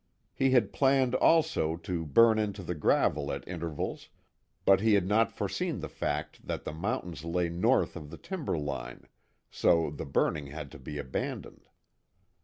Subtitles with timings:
[0.33, 4.09] He had planned, also, to burn into the gravel at intervals,
[4.65, 8.57] but he had not foreseen the fact that the mountains lay north of the timber
[8.57, 9.07] line,
[9.51, 11.67] so the burning had to be abandoned.